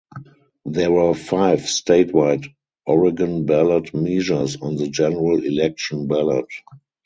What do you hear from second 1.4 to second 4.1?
statewide Oregon ballot